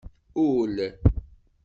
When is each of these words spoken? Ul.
Ul. 0.43 0.73